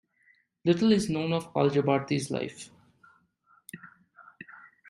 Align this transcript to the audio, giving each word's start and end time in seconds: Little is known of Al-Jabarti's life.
Little 0.65 0.93
is 0.93 1.11
known 1.11 1.31
of 1.31 1.51
Al-Jabarti's 1.55 2.31
life. 2.31 2.71